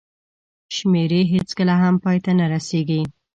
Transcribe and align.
شمېرې 0.75 1.21
هېڅکله 1.33 1.73
هم 1.81 1.95
پای 2.03 2.17
ته 2.25 2.31
نه 2.39 2.45
رسېږي. 2.53 3.01